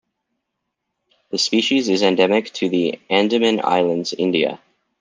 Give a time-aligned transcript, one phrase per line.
[1.29, 4.59] The species is endemic to the Andaman Islands, India.